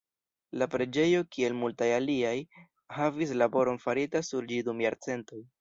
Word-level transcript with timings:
La 0.61 0.67
preĝejo, 0.75 1.19
kiel 1.37 1.57
multaj 1.59 1.89
aliaj, 1.99 2.33
havis 2.97 3.37
laboron 3.43 3.81
farita 3.87 4.27
sur 4.31 4.53
ĝi 4.55 4.63
dum 4.71 4.87
jarcentoj. 4.89 5.49